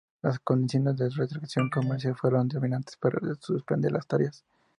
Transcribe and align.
Las 0.23 0.39
condiciones 0.39 0.97
de 0.97 1.09
retracción 1.11 1.69
comercial 1.69 2.15
fueron 2.15 2.47
determinantes 2.47 2.95
para 2.97 3.19
suspender 3.39 3.91
las 3.91 4.07
tareas. 4.07 4.43